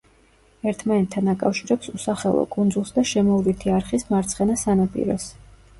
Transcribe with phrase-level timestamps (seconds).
[0.71, 5.33] ერთმანეთთან აკავშირებს უსახელო კუნძულს და შემოვლითი არხის მარცხენა სანაპიროს.